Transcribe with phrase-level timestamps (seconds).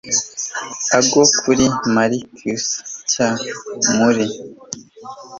[0.97, 3.27] Ago kuri Marquise nshya
[3.95, 4.25] muri